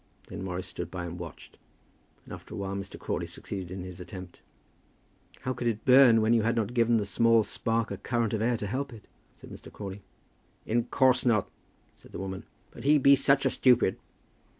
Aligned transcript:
Then 0.29 0.43
Morris 0.43 0.65
stood 0.67 0.89
by 0.89 1.05
and 1.05 1.19
watched, 1.19 1.59
and 2.25 2.33
after 2.33 2.55
a 2.55 2.57
while 2.57 2.73
Mr. 2.75 2.97
Crawley 2.99 3.27
succeeded 3.27 3.69
in 3.69 3.83
his 3.83 3.99
attempt. 4.01 4.41
"How 5.41 5.53
could 5.53 5.67
it 5.67 5.85
burn 5.85 6.21
when 6.21 6.33
you 6.33 6.41
had 6.41 6.55
not 6.55 6.73
given 6.73 6.97
the 6.97 7.05
small 7.05 7.43
spark 7.43 7.91
a 7.91 7.97
current 7.97 8.33
of 8.33 8.41
air 8.41 8.57
to 8.57 8.65
help 8.65 8.91
it?" 8.93 9.05
said 9.35 9.51
Mr. 9.51 9.71
Crawley. 9.71 10.01
"In 10.65 10.85
course 10.85 11.23
not," 11.23 11.51
said 11.97 12.13
the 12.13 12.19
woman, 12.19 12.45
"but 12.71 12.83
he 12.83 12.97
be 12.97 13.15
such 13.15 13.45
a 13.45 13.51
stupid." 13.51 13.97